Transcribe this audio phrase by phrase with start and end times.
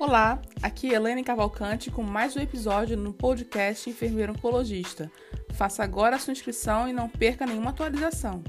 [0.00, 5.12] Olá, aqui é Helene Cavalcante com mais um episódio no podcast Enfermeiro Oncologista.
[5.52, 8.42] Faça agora a sua inscrição e não perca nenhuma atualização.